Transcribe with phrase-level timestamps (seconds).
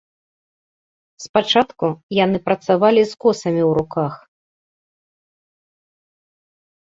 [1.25, 1.85] Спачатку
[2.25, 4.13] яны працавалі з косамі ў руках.